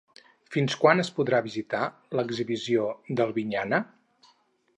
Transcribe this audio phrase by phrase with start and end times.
[0.55, 1.83] Fins quan es podrà visitar
[2.21, 2.89] l'exhibició
[3.21, 3.83] d'Albinyana?